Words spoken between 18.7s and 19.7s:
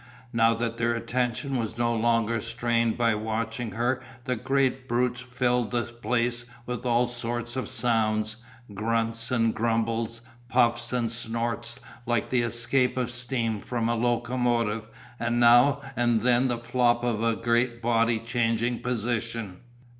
position.